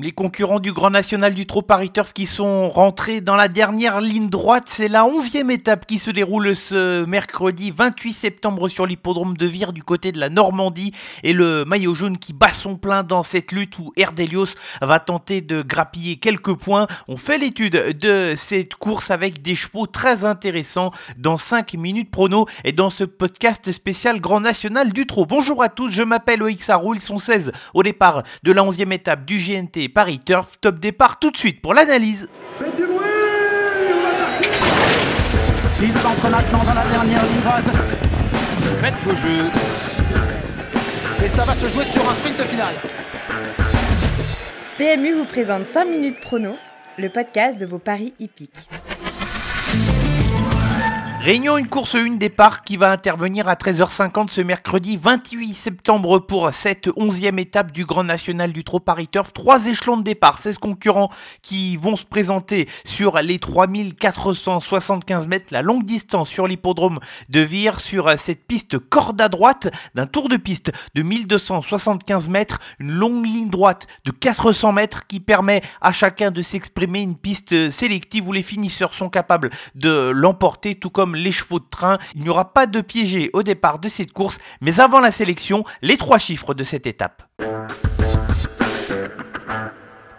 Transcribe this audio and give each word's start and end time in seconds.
Les 0.00 0.12
concurrents 0.12 0.60
du 0.60 0.72
Grand 0.72 0.90
National 0.90 1.34
du 1.34 1.44
Trot 1.44 1.62
Paris 1.62 1.90
Turf 1.90 2.12
qui 2.12 2.26
sont 2.26 2.68
rentrés 2.68 3.20
dans 3.20 3.34
la 3.34 3.48
dernière 3.48 4.00
ligne 4.00 4.28
droite, 4.28 4.66
c'est 4.68 4.86
la 4.86 5.04
onzième 5.04 5.50
étape 5.50 5.86
qui 5.86 5.98
se 5.98 6.12
déroule 6.12 6.54
ce 6.54 7.04
mercredi 7.04 7.72
28 7.72 8.12
septembre 8.12 8.68
sur 8.68 8.86
l'hippodrome 8.86 9.36
de 9.36 9.44
Vire 9.44 9.72
du 9.72 9.82
côté 9.82 10.12
de 10.12 10.20
la 10.20 10.28
Normandie 10.28 10.92
et 11.24 11.32
le 11.32 11.64
maillot 11.64 11.94
jaune 11.94 12.16
qui 12.16 12.32
bat 12.32 12.52
son 12.52 12.76
plein 12.76 13.02
dans 13.02 13.24
cette 13.24 13.50
lutte 13.50 13.76
où 13.80 13.92
Erdelios 13.96 14.54
va 14.80 15.00
tenter 15.00 15.40
de 15.40 15.62
grappiller 15.62 16.14
quelques 16.14 16.54
points. 16.54 16.86
On 17.08 17.16
fait 17.16 17.38
l'étude 17.38 17.98
de 17.98 18.34
cette 18.36 18.76
course 18.76 19.10
avec 19.10 19.42
des 19.42 19.56
chevaux 19.56 19.88
très 19.88 20.24
intéressants 20.24 20.92
dans 21.16 21.38
5 21.38 21.74
minutes 21.74 22.12
prono 22.12 22.46
et 22.62 22.70
dans 22.70 22.90
ce 22.90 23.02
podcast 23.02 23.72
spécial 23.72 24.20
Grand 24.20 24.38
National 24.38 24.92
du 24.92 25.08
Trot. 25.08 25.26
Bonjour 25.26 25.60
à 25.60 25.68
tous, 25.68 25.90
je 25.90 26.04
m'appelle 26.04 26.40
Oix 26.40 26.52
ils 26.52 27.00
sont 27.00 27.18
16 27.18 27.50
au 27.74 27.82
départ 27.82 28.22
de 28.44 28.52
la 28.52 28.62
onzième 28.62 28.92
étape 28.92 29.24
du 29.24 29.38
GNT 29.38 29.87
Paris 29.88 30.20
Turf. 30.20 30.60
Top 30.60 30.78
départ 30.78 31.18
tout 31.18 31.30
de 31.30 31.36
suite 31.36 31.60
pour 31.60 31.74
l'analyse. 31.74 32.28
Faites 32.58 32.76
du 32.76 32.84
bruit 32.84 32.98
Il 35.82 35.96
s'entre 35.98 36.30
maintenant 36.30 36.64
dans 36.64 36.74
la 36.74 36.84
dernière 36.84 37.24
ligne 37.24 37.40
droite. 37.40 37.64
Faites 38.80 38.94
vos 39.04 39.16
jeux. 39.16 39.46
Et 41.24 41.28
ça 41.28 41.44
va 41.44 41.54
se 41.54 41.68
jouer 41.68 41.84
sur 41.84 42.08
un 42.08 42.14
sprint 42.14 42.40
final. 42.42 42.74
PMU 44.76 45.14
vous 45.14 45.24
présente 45.24 45.66
5 45.66 45.84
minutes 45.86 46.20
prono, 46.20 46.56
le 46.98 47.08
podcast 47.08 47.58
de 47.58 47.66
vos 47.66 47.80
paris 47.80 48.14
hippiques. 48.20 48.68
Réunion 51.20 51.58
une 51.58 51.66
course 51.66 51.94
une 51.94 52.16
départ 52.16 52.62
qui 52.62 52.76
va 52.76 52.92
intervenir 52.92 53.48
à 53.48 53.54
13h50 53.54 54.28
ce 54.28 54.40
mercredi 54.40 54.96
28 54.96 55.52
septembre 55.52 56.20
pour 56.20 56.54
cette 56.54 56.86
11e 56.86 57.40
étape 57.40 57.72
du 57.72 57.84
Grand 57.84 58.04
National 58.04 58.52
du 58.52 58.62
Trot 58.62 58.78
Paris. 58.78 59.08
Trois 59.34 59.66
échelons 59.66 59.96
de 59.96 60.04
départ, 60.04 60.38
16 60.38 60.58
concurrents 60.58 61.10
qui 61.42 61.76
vont 61.76 61.96
se 61.96 62.04
présenter 62.04 62.68
sur 62.84 63.18
les 63.18 63.40
3475 63.40 65.26
mètres, 65.26 65.48
la 65.50 65.60
longue 65.60 65.84
distance 65.84 66.28
sur 66.28 66.46
l'hippodrome 66.46 67.00
de 67.28 67.40
Vire, 67.40 67.80
sur 67.80 68.16
cette 68.16 68.46
piste 68.46 68.78
corde 68.78 69.20
à 69.20 69.28
droite 69.28 69.68
d'un 69.96 70.06
tour 70.06 70.28
de 70.28 70.36
piste 70.36 70.70
de 70.94 71.02
1275 71.02 72.28
mètres, 72.28 72.60
une 72.78 72.92
longue 72.92 73.26
ligne 73.26 73.50
droite 73.50 73.88
de 74.04 74.12
400 74.12 74.72
mètres 74.72 75.08
qui 75.08 75.18
permet 75.18 75.62
à 75.80 75.92
chacun 75.92 76.30
de 76.30 76.42
s'exprimer 76.42 77.02
une 77.02 77.16
piste 77.16 77.70
sélective 77.70 78.28
où 78.28 78.32
les 78.32 78.44
finisseurs 78.44 78.94
sont 78.94 79.10
capables 79.10 79.50
de 79.74 80.10
l'emporter 80.10 80.76
tout 80.76 80.90
comme 80.90 81.07
les 81.14 81.32
chevaux 81.32 81.60
de 81.60 81.68
train. 81.68 81.98
Il 82.14 82.22
n'y 82.22 82.28
aura 82.28 82.52
pas 82.52 82.66
de 82.66 82.80
piégé 82.80 83.30
au 83.32 83.42
départ 83.42 83.78
de 83.78 83.88
cette 83.88 84.12
course, 84.12 84.38
mais 84.60 84.80
avant 84.80 85.00
la 85.00 85.10
sélection, 85.10 85.64
les 85.82 85.96
trois 85.96 86.18
chiffres 86.18 86.54
de 86.54 86.64
cette 86.64 86.86
étape. 86.86 87.22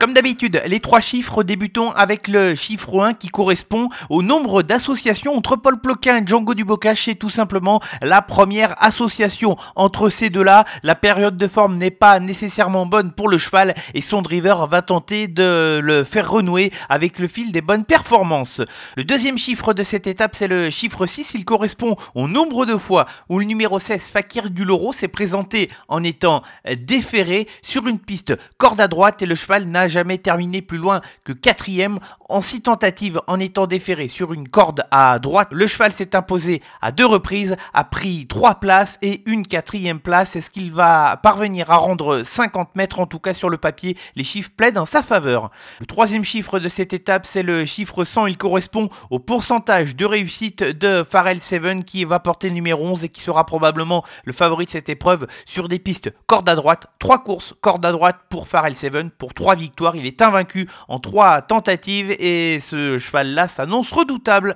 Comme 0.09 0.15
d'habitude, 0.15 0.63
les 0.65 0.79
trois 0.79 1.01
chiffres, 1.01 1.43
débutons 1.43 1.91
avec 1.91 2.27
le 2.27 2.55
chiffre 2.55 2.99
1 2.99 3.13
qui 3.13 3.27
correspond 3.27 3.89
au 4.09 4.23
nombre 4.23 4.63
d'associations 4.63 5.37
entre 5.37 5.55
Paul 5.55 5.79
Ploquin 5.79 6.17
et 6.17 6.25
Django 6.25 6.55
Dubocache. 6.55 7.05
C'est 7.05 7.13
tout 7.13 7.29
simplement 7.29 7.79
la 8.01 8.23
première 8.23 8.73
association 8.83 9.55
entre 9.75 10.09
ces 10.09 10.31
deux-là. 10.31 10.65
La 10.81 10.95
période 10.95 11.37
de 11.37 11.47
forme 11.47 11.77
n'est 11.77 11.91
pas 11.91 12.19
nécessairement 12.19 12.87
bonne 12.87 13.11
pour 13.11 13.29
le 13.29 13.37
cheval 13.37 13.75
et 13.93 14.01
son 14.01 14.23
driver 14.23 14.65
va 14.65 14.81
tenter 14.81 15.27
de 15.27 15.79
le 15.79 16.03
faire 16.03 16.31
renouer 16.31 16.71
avec 16.89 17.19
le 17.19 17.27
fil 17.27 17.51
des 17.51 17.61
bonnes 17.61 17.85
performances. 17.85 18.61
Le 18.97 19.03
deuxième 19.03 19.37
chiffre 19.37 19.75
de 19.75 19.83
cette 19.83 20.07
étape, 20.07 20.35
c'est 20.35 20.47
le 20.47 20.71
chiffre 20.71 21.05
6. 21.05 21.35
Il 21.35 21.45
correspond 21.45 21.97
au 22.15 22.27
nombre 22.27 22.65
de 22.65 22.77
fois 22.77 23.05
où 23.29 23.37
le 23.37 23.45
numéro 23.45 23.77
16, 23.77 24.09
Fakir 24.09 24.49
du 24.49 24.65
Loro, 24.65 24.91
s'est 24.91 25.07
présenté 25.07 25.69
en 25.87 26.03
étant 26.03 26.41
déféré 26.79 27.47
sur 27.61 27.85
une 27.85 27.99
piste 27.99 28.35
corde 28.57 28.81
à 28.81 28.87
droite 28.87 29.21
et 29.21 29.27
le 29.27 29.35
cheval 29.35 29.65
n'a 29.65 29.87
jamais 29.87 29.98
terminé 30.17 30.61
plus 30.61 30.77
loin 30.77 31.01
que 31.23 31.33
quatrième 31.33 31.99
en 32.27 32.41
six 32.41 32.61
tentatives 32.61 33.21
en 33.27 33.39
étant 33.39 33.67
déféré 33.67 34.07
sur 34.07 34.33
une 34.33 34.47
corde 34.47 34.83
à 34.91 35.19
droite. 35.19 35.49
Le 35.51 35.67
cheval 35.67 35.91
s'est 35.91 36.15
imposé 36.15 36.61
à 36.81 36.91
deux 36.91 37.05
reprises, 37.05 37.57
a 37.73 37.83
pris 37.83 38.27
trois 38.27 38.55
places 38.55 38.97
et 39.01 39.23
une 39.29 39.45
quatrième 39.45 39.99
place. 39.99 40.35
Est-ce 40.35 40.49
qu'il 40.49 40.71
va 40.71 41.17
parvenir 41.21 41.71
à 41.71 41.77
rendre 41.77 42.23
50 42.23 42.75
mètres? 42.75 42.99
En 42.99 43.05
tout 43.05 43.19
cas 43.19 43.33
sur 43.33 43.49
le 43.49 43.57
papier 43.57 43.97
Les 44.15 44.23
chiffres 44.23 44.51
plaident 44.55 44.77
en 44.77 44.85
sa 44.85 45.03
faveur. 45.03 45.51
Le 45.79 45.85
troisième 45.85 46.23
chiffre 46.23 46.59
de 46.59 46.69
cette 46.69 46.93
étape, 46.93 47.25
c'est 47.25 47.43
le 47.43 47.65
chiffre 47.65 48.03
100. 48.03 48.27
Il 48.27 48.37
correspond 48.37 48.89
au 49.09 49.19
pourcentage 49.19 49.95
de 49.95 50.05
réussite 50.05 50.63
de 50.63 51.03
Pharrell 51.03 51.41
Seven 51.41 51.83
qui 51.83 52.05
va 52.05 52.19
porter 52.19 52.49
le 52.49 52.55
numéro 52.55 52.85
11 52.85 53.03
et 53.03 53.09
qui 53.09 53.21
sera 53.21 53.45
probablement 53.45 54.03
le 54.25 54.33
favori 54.33 54.65
de 54.65 54.69
cette 54.69 54.89
épreuve 54.89 55.27
sur 55.45 55.67
des 55.67 55.79
pistes 55.79 56.11
corde 56.27 56.47
à 56.49 56.55
droite. 56.55 56.87
Trois 56.99 57.23
courses 57.23 57.53
corde 57.61 57.85
à 57.85 57.91
droite 57.91 58.17
pour 58.29 58.47
Pharrell 58.47 58.75
Seven 58.75 59.09
pour 59.11 59.33
trois 59.33 59.55
victoires 59.55 59.88
il 59.95 60.05
est 60.05 60.21
invaincu 60.21 60.67
en 60.87 60.99
trois 60.99 61.41
tentatives 61.41 62.11
et 62.19 62.59
ce 62.61 62.97
cheval-là 62.97 63.47
s'annonce 63.47 63.91
redoutable. 63.91 64.55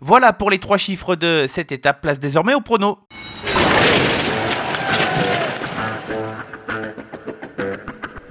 Voilà 0.00 0.32
pour 0.32 0.50
les 0.50 0.58
trois 0.58 0.78
chiffres 0.78 1.16
de 1.16 1.46
cette 1.48 1.72
étape. 1.72 2.00
Place 2.00 2.20
désormais 2.20 2.54
au 2.54 2.60
prono. 2.60 2.98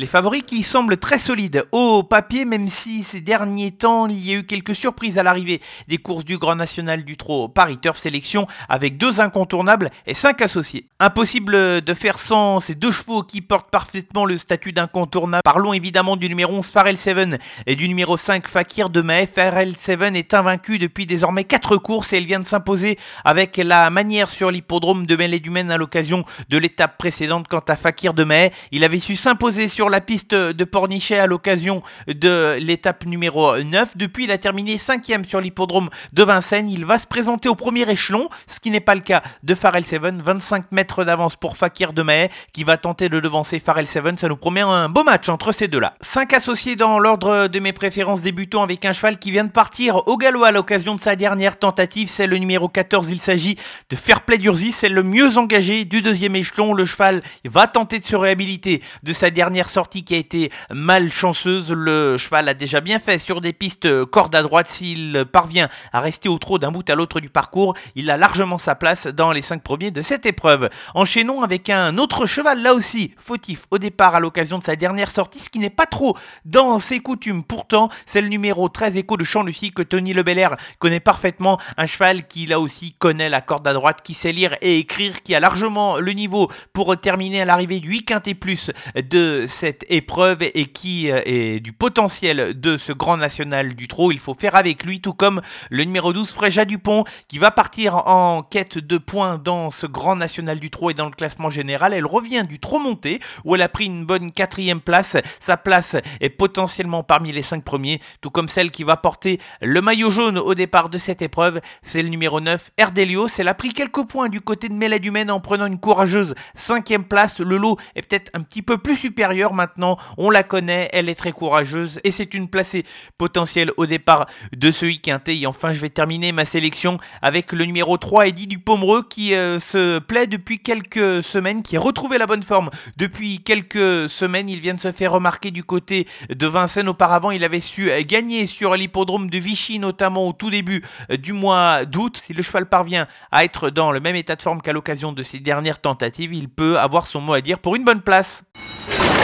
Les 0.03 0.07
favoris 0.07 0.43
qui 0.45 0.63
semblent 0.63 0.97
très 0.97 1.17
solides 1.17 1.63
au 1.71 2.03
papier, 2.03 2.43
même 2.43 2.67
si 2.67 3.05
ces 3.05 3.21
derniers 3.21 3.71
temps 3.71 4.09
il 4.09 4.19
y 4.19 4.33
a 4.33 4.39
eu 4.39 4.45
quelques 4.45 4.75
surprises 4.75 5.17
à 5.17 5.23
l'arrivée 5.23 5.61
des 5.87 5.97
courses 5.97 6.25
du 6.25 6.37
Grand 6.37 6.57
National 6.57 7.05
du 7.05 7.15
Trot 7.15 7.47
Paris 7.47 7.77
Turf 7.77 7.97
Sélection 7.97 8.45
avec 8.67 8.97
deux 8.97 9.21
incontournables 9.21 9.91
et 10.05 10.13
cinq 10.13 10.41
associés. 10.41 10.89
Impossible 10.99 11.79
de 11.79 11.93
faire 11.93 12.19
sans 12.19 12.59
ces 12.59 12.75
deux 12.75 12.91
chevaux 12.91 13.23
qui 13.23 13.39
portent 13.39 13.69
parfaitement 13.69 14.25
le 14.25 14.37
statut 14.37 14.73
d'incontournable. 14.73 15.41
Parlons 15.41 15.71
évidemment 15.71 16.17
du 16.17 16.27
numéro 16.27 16.53
11 16.53 16.67
Farrell 16.67 16.97
Seven 16.97 17.37
et 17.65 17.77
du 17.77 17.87
numéro 17.87 18.17
5 18.17 18.49
Fakir 18.49 18.89
de 18.89 19.01
Mai. 19.01 19.25
Farrell 19.33 19.77
Seven 19.77 20.17
est 20.17 20.33
invaincu 20.33 20.79
depuis 20.79 21.05
désormais 21.05 21.45
quatre 21.45 21.77
courses 21.77 22.11
et 22.11 22.17
elle 22.17 22.25
vient 22.25 22.41
de 22.41 22.45
s'imposer 22.45 22.99
avec 23.23 23.55
la 23.55 23.89
manière 23.89 24.29
sur 24.29 24.51
l'hippodrome 24.51 25.05
de 25.05 25.15
Mêlée 25.15 25.39
du 25.39 25.49
Maine 25.49 25.71
à 25.71 25.77
l'occasion 25.77 26.25
de 26.49 26.57
l'étape 26.57 26.97
précédente 26.97 27.47
quant 27.47 27.63
à 27.69 27.77
Fakir 27.77 28.13
de 28.13 28.25
Mai. 28.25 28.51
Il 28.73 28.83
avait 28.83 28.99
su 28.99 29.15
s'imposer 29.15 29.69
sur 29.69 29.92
la 29.93 30.01
piste 30.01 30.33
de 30.33 30.63
Pornichet 30.63 31.19
à 31.19 31.27
l'occasion 31.27 31.83
de 32.07 32.57
l'étape 32.59 33.05
numéro 33.05 33.55
9. 33.59 33.95
Depuis, 33.95 34.23
il 34.23 34.31
a 34.31 34.39
terminé 34.39 34.79
5 34.79 35.05
sur 35.27 35.39
l'hippodrome 35.39 35.89
de 36.13 36.23
Vincennes. 36.23 36.67
Il 36.67 36.83
va 36.83 36.97
se 36.97 37.05
présenter 37.05 37.47
au 37.47 37.53
premier 37.53 37.87
échelon, 37.87 38.27
ce 38.47 38.59
qui 38.59 38.71
n'est 38.71 38.79
pas 38.79 38.95
le 38.95 39.01
cas 39.01 39.21
de 39.43 39.53
Farrell 39.53 39.85
Seven. 39.85 40.19
25 40.19 40.71
mètres 40.71 41.03
d'avance 41.03 41.35
pour 41.35 41.57
Fakir 41.57 41.93
de 41.93 42.01
Mahé 42.01 42.31
qui 42.53 42.63
va 42.63 42.77
tenter 42.77 43.07
de 43.07 43.19
devancer 43.19 43.59
Farrell 43.59 43.85
Seven. 43.85 44.17
Ça 44.17 44.27
nous 44.27 44.35
promet 44.35 44.61
un 44.61 44.89
beau 44.89 45.03
match 45.03 45.29
entre 45.29 45.51
ces 45.51 45.67
deux-là. 45.67 45.93
5 46.01 46.33
associés 46.33 46.75
dans 46.75 46.97
l'ordre 46.97 47.47
de 47.47 47.59
mes 47.59 47.71
préférences 47.71 48.21
débutants 48.21 48.63
avec 48.63 48.85
un 48.85 48.93
cheval 48.93 49.19
qui 49.19 49.29
vient 49.29 49.43
de 49.43 49.51
partir 49.51 50.07
au 50.07 50.17
galop 50.17 50.43
à 50.43 50.51
l'occasion 50.51 50.95
de 50.95 51.01
sa 51.01 51.15
dernière 51.15 51.59
tentative. 51.59 52.09
C'est 52.09 52.25
le 52.25 52.37
numéro 52.37 52.67
14. 52.67 53.11
Il 53.11 53.21
s'agit 53.21 53.57
de 53.91 53.95
Fairplay 53.95 54.39
d'Urzi. 54.39 54.71
C'est 54.71 54.89
le 54.89 55.03
mieux 55.03 55.37
engagé 55.37 55.85
du 55.85 56.01
deuxième 56.01 56.35
échelon. 56.35 56.73
Le 56.73 56.87
cheval 56.87 57.21
va 57.45 57.67
tenter 57.67 57.99
de 57.99 58.05
se 58.05 58.15
réhabiliter 58.15 58.81
de 59.03 59.13
sa 59.13 59.29
dernière 59.29 59.69
sortie 59.69 59.82
qui 59.89 60.15
a 60.15 60.17
été 60.17 60.51
malchanceuse. 60.71 61.71
Le 61.71 62.17
cheval 62.17 62.49
a 62.49 62.53
déjà 62.53 62.81
bien 62.81 62.99
fait 62.99 63.19
sur 63.19 63.41
des 63.41 63.53
pistes 63.53 64.05
corde 64.05 64.35
à 64.35 64.41
droite. 64.41 64.67
S'il 64.67 65.25
parvient 65.31 65.69
à 65.91 65.99
rester 65.99 66.29
au 66.29 66.37
trot 66.37 66.57
d'un 66.57 66.71
bout 66.71 66.89
à 66.89 66.95
l'autre 66.95 67.19
du 67.19 67.29
parcours, 67.29 67.75
il 67.95 68.09
a 68.09 68.17
largement 68.17 68.57
sa 68.57 68.75
place 68.75 69.07
dans 69.07 69.31
les 69.31 69.41
5 69.41 69.61
premiers 69.61 69.91
de 69.91 70.01
cette 70.01 70.25
épreuve. 70.25 70.69
Enchaînons 70.93 71.41
avec 71.41 71.69
un 71.69 71.97
autre 71.97 72.25
cheval, 72.25 72.61
là 72.61 72.73
aussi 72.73 73.13
fautif 73.17 73.65
au 73.71 73.77
départ 73.77 74.15
à 74.15 74.19
l'occasion 74.19 74.59
de 74.59 74.63
sa 74.63 74.75
dernière 74.75 75.09
sortie, 75.09 75.39
ce 75.39 75.49
qui 75.49 75.59
n'est 75.59 75.69
pas 75.69 75.85
trop 75.85 76.17
dans 76.45 76.79
ses 76.79 76.99
coutumes. 76.99 77.43
Pourtant, 77.43 77.89
c'est 78.05 78.21
le 78.21 78.27
numéro 78.27 78.69
13 78.69 78.97
écho 78.97 79.17
de 79.17 79.23
Champ-Lucie 79.23 79.71
que 79.71 79.81
Tony 79.81 80.13
Lebelair 80.13 80.55
connaît 80.79 80.99
parfaitement. 80.99 81.59
Un 81.77 81.85
cheval 81.85 82.27
qui 82.27 82.45
là 82.45 82.59
aussi 82.59 82.93
connaît 82.93 83.29
la 83.29 83.41
corde 83.41 83.67
à 83.67 83.73
droite, 83.73 84.01
qui 84.03 84.13
sait 84.13 84.31
lire 84.31 84.55
et 84.61 84.77
écrire, 84.77 85.21
qui 85.23 85.35
a 85.35 85.39
largement 85.39 85.97
le 85.97 86.11
niveau 86.11 86.49
pour 86.73 86.95
terminer 86.99 87.41
à 87.41 87.45
l'arrivée 87.45 87.79
du 87.79 87.89
8 87.89 88.03
quintet 88.03 88.33
plus 88.33 88.71
de 88.95 89.45
cette 89.47 89.72
épreuve 89.89 90.39
et 90.41 90.65
qui 90.65 91.11
euh, 91.11 91.21
est 91.25 91.59
du 91.59 91.73
potentiel 91.73 92.59
de 92.59 92.77
ce 92.77 92.93
grand 92.93 93.17
national 93.17 93.75
du 93.75 93.87
trot. 93.87 94.11
Il 94.11 94.19
faut 94.19 94.33
faire 94.33 94.55
avec 94.55 94.85
lui, 94.85 95.01
tout 95.01 95.13
comme 95.13 95.41
le 95.69 95.83
numéro 95.83 96.13
12, 96.13 96.29
Fréja 96.31 96.65
Dupont, 96.65 97.03
qui 97.27 97.39
va 97.39 97.51
partir 97.51 98.07
en 98.07 98.43
quête 98.43 98.77
de 98.77 98.97
points 98.97 99.37
dans 99.37 99.71
ce 99.71 99.87
grand 99.87 100.15
national 100.15 100.59
du 100.59 100.69
trot 100.69 100.91
et 100.91 100.93
dans 100.93 101.05
le 101.05 101.11
classement 101.11 101.49
général. 101.49 101.93
Elle 101.93 102.05
revient 102.05 102.43
du 102.47 102.59
trot 102.59 102.79
monté, 102.79 103.19
où 103.43 103.55
elle 103.55 103.61
a 103.61 103.69
pris 103.69 103.85
une 103.85 104.05
bonne 104.05 104.31
quatrième 104.31 104.81
place. 104.81 105.17
Sa 105.39 105.57
place 105.57 105.95
est 106.21 106.29
potentiellement 106.29 107.03
parmi 107.03 107.31
les 107.31 107.41
cinq 107.41 107.63
premiers, 107.63 107.99
tout 108.21 108.29
comme 108.29 108.49
celle 108.49 108.71
qui 108.71 108.83
va 108.83 108.97
porter 108.97 109.39
le 109.61 109.81
maillot 109.81 110.09
jaune 110.09 110.37
au 110.37 110.53
départ 110.53 110.89
de 110.89 110.97
cette 110.97 111.21
épreuve. 111.21 111.61
C'est 111.81 112.01
le 112.01 112.09
numéro 112.09 112.39
9, 112.39 112.71
Erdelio. 112.77 113.27
Elle 113.37 113.47
a 113.47 113.53
pris 113.53 113.73
quelques 113.73 114.05
points 114.05 114.29
du 114.29 114.41
côté 114.41 114.69
de 114.69 114.73
Méladumène 114.73 115.31
en 115.31 115.39
prenant 115.39 115.65
une 115.65 115.79
courageuse 115.79 116.35
cinquième 116.55 117.03
place. 117.03 117.39
Le 117.39 117.57
lot 117.57 117.77
est 117.95 118.01
peut-être 118.01 118.31
un 118.33 118.41
petit 118.41 118.61
peu 118.61 118.77
plus 118.77 118.97
supérieur, 118.97 119.52
maintenant, 119.53 119.97
on 120.17 120.29
la 120.29 120.43
connaît, 120.43 120.89
elle 120.93 121.09
est 121.09 121.15
très 121.15 121.31
courageuse 121.31 121.99
et 122.03 122.11
c'est 122.11 122.33
une 122.33 122.47
placée 122.47 122.85
potentielle 123.17 123.71
au 123.77 123.85
départ 123.85 124.27
de 124.55 124.71
ce 124.71 124.85
week-end. 124.85 125.19
Et 125.27 125.45
enfin, 125.47 125.73
je 125.73 125.79
vais 125.79 125.89
terminer 125.89 126.31
ma 126.31 126.45
sélection 126.45 126.97
avec 127.21 127.51
le 127.51 127.65
numéro 127.65 127.97
3, 127.97 128.27
Eddie 128.27 128.47
Dupomereux, 128.47 129.03
qui 129.07 129.33
euh, 129.33 129.59
se 129.59 129.99
plaît 129.99 130.27
depuis 130.27 130.59
quelques 130.59 131.23
semaines, 131.23 131.63
qui 131.63 131.77
a 131.77 131.79
retrouvé 131.79 132.17
la 132.17 132.27
bonne 132.27 132.43
forme 132.43 132.69
depuis 132.97 133.39
quelques 133.39 134.09
semaines. 134.09 134.49
Il 134.49 134.59
vient 134.59 134.73
de 134.73 134.79
se 134.79 134.91
faire 134.91 135.11
remarquer 135.11 135.51
du 135.51 135.63
côté 135.63 136.07
de 136.29 136.47
Vincennes. 136.47 136.89
Auparavant, 136.89 137.31
il 137.31 137.43
avait 137.43 137.61
su 137.61 137.89
gagner 138.05 138.47
sur 138.47 138.75
l'hippodrome 138.75 139.29
de 139.29 139.37
Vichy, 139.37 139.79
notamment 139.79 140.27
au 140.27 140.33
tout 140.33 140.49
début 140.49 140.83
du 141.19 141.33
mois 141.33 141.85
d'août. 141.85 142.19
Si 142.21 142.33
le 142.33 142.43
cheval 142.43 142.67
parvient 142.67 143.07
à 143.31 143.43
être 143.43 143.69
dans 143.69 143.91
le 143.91 143.99
même 143.99 144.15
état 144.15 144.35
de 144.35 144.41
forme 144.41 144.61
qu'à 144.61 144.73
l'occasion 144.73 145.11
de 145.11 145.23
ses 145.23 145.39
dernières 145.39 145.79
tentatives, 145.79 146.33
il 146.33 146.49
peut 146.49 146.77
avoir 146.79 147.07
son 147.07 147.21
mot 147.21 147.33
à 147.33 147.41
dire 147.41 147.59
pour 147.59 147.75
une 147.75 147.83
bonne 147.83 148.01
place. 148.01 148.43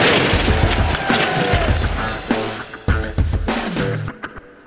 Thank 0.01 0.33
you. 0.33 0.38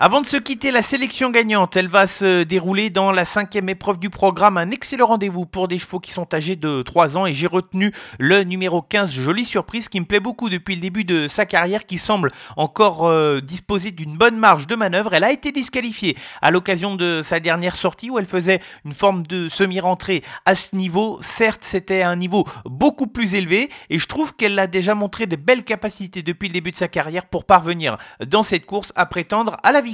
Avant 0.05 0.21
de 0.21 0.27
se 0.27 0.37
quitter, 0.37 0.73
la 0.73 0.83
sélection 0.83 1.31
gagnante, 1.31 1.77
elle 1.77 1.87
va 1.87 2.09
se 2.09 2.43
dérouler 2.43 2.91
dans 2.91 3.13
la 3.13 3.25
cinquième 3.25 3.69
épreuve 3.69 4.01
du 4.01 4.11
programme. 4.11 4.59
Un 4.59 4.73
excellent 4.73 5.07
rendez-vous 5.07 5.47
pour 5.47 5.69
des 5.69 5.79
chevaux 5.79 6.01
qui 6.01 6.11
sont 6.11 6.35
âgés 6.35 6.57
de 6.57 6.83
3 6.83 7.17
ans 7.17 7.25
et 7.25 7.33
j'ai 7.33 7.47
retenu 7.47 7.93
le 8.19 8.43
numéro 8.43 8.83
15, 8.83 9.13
jolie 9.13 9.45
surprise, 9.45 9.89
qui 9.89 10.01
me 10.01 10.05
plaît 10.05 10.19
beaucoup 10.19 10.51
depuis 10.51 10.75
le 10.75 10.81
début 10.81 11.05
de 11.05 11.29
sa 11.29 11.47
carrière, 11.47 11.87
qui 11.87 11.99
semble 11.99 12.31
encore 12.57 13.07
euh, 13.07 13.39
disposer 13.39 13.93
d'une 13.93 14.17
bonne 14.17 14.37
marge 14.37 14.67
de 14.67 14.75
manœuvre. 14.75 15.15
Elle 15.15 15.23
a 15.23 15.31
été 15.31 15.53
disqualifiée 15.53 16.17
à 16.41 16.51
l'occasion 16.51 16.97
de 16.97 17.21
sa 17.23 17.39
dernière 17.39 17.77
sortie 17.77 18.11
où 18.11 18.19
elle 18.19 18.27
faisait 18.27 18.59
une 18.85 18.95
forme 18.95 19.25
de 19.25 19.49
semi-rentrée 19.49 20.25
à 20.47 20.57
ce 20.57 20.75
niveau. 20.75 21.21
Certes, 21.21 21.63
c'était 21.63 22.03
un 22.03 22.17
niveau 22.17 22.45
beaucoup 22.65 23.07
plus 23.07 23.37
élevé 23.37 23.71
et 23.89 24.01
je 24.01 24.09
trouve 24.09 24.35
qu'elle 24.35 24.59
a 24.59 24.67
déjà 24.67 24.97
montré 24.97 25.27
de 25.27 25.37
belles 25.37 25.63
capacités 25.63 26.23
depuis 26.23 26.49
le 26.49 26.55
début 26.55 26.73
de 26.73 26.77
sa 26.77 26.89
carrière 26.89 27.27
pour 27.27 27.45
parvenir 27.45 27.99
dans 28.27 28.43
cette 28.43 28.67
course 28.67 28.93
à 28.97 29.07
prétendre 29.07 29.59
à 29.63 29.71
la 29.71 29.81
victoire 29.81 29.92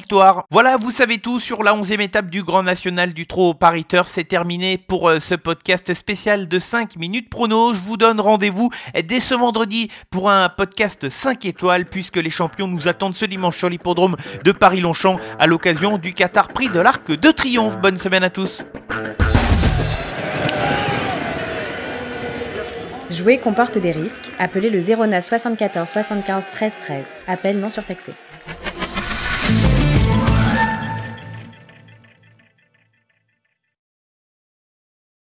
Voilà, 0.51 0.77
vous 0.77 0.91
savez 0.91 1.19
tout 1.19 1.41
sur 1.41 1.63
la 1.63 1.75
11e 1.75 2.01
étape 2.01 2.31
du 2.31 2.43
Grand 2.43 2.63
National 2.63 3.13
du 3.13 3.27
Trot 3.27 3.55
Paris 3.55 3.85
Turf. 3.85 4.09
C'est 4.09 4.25
terminé 4.25 4.79
pour 4.79 5.09
euh, 5.09 5.21
ce 5.21 5.35
podcast 5.35 5.93
spécial 5.95 6.49
de 6.49 6.59
5 6.59 6.97
minutes 6.97 7.31
prono. 7.31 7.75
Je 7.75 7.83
vous 7.83 7.97
donne 7.97 8.21
rendez-vous 8.21 8.71
dès 9.05 9.21
ce 9.21 9.35
vendredi 9.35 9.91
pour 10.11 10.31
un 10.31 10.49
podcast 10.49 11.09
5 11.09 11.45
étoiles 11.45 11.87
puisque 11.87 12.17
les 12.17 12.31
champions 12.31 12.69
nous 12.69 12.89
attendent 12.89 13.15
ce 13.15 13.25
dimanche 13.25 13.57
sur 13.57 13.69
l'hippodrome 13.69 14.17
de 14.45 14.53
Paris-Longchamp 14.53 15.19
à 15.39 15.47
l'occasion 15.47 15.99
du 15.99 16.13
Qatar 16.13 16.49
Prix 16.49 16.69
de 16.69 16.81
l'Arc 16.81 17.11
de 17.11 17.31
Triomphe. 17.31 17.79
Bonne 17.79 17.97
semaine 17.97 18.25
à 18.25 18.31
tous. 18.31 18.65
Jouer 23.11 23.39
comporte 23.39 23.79
des 23.79 23.93
risques. 23.93 24.31
Appelez 24.39 24.69
le 24.69 24.81
09 24.81 25.27
74 25.27 25.89
75 25.89 26.45
13 26.53 26.73
13. 26.83 27.05
Appel 27.27 27.59
non 27.59 27.71
surtaxé. 27.71 28.13